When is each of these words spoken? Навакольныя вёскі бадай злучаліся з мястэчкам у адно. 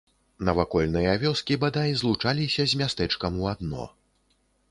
Навакольныя 0.47 1.11
вёскі 1.23 1.57
бадай 1.65 1.93
злучаліся 2.01 2.63
з 2.71 2.81
мястэчкам 2.81 3.39
у 3.43 3.49
адно. 3.55 3.83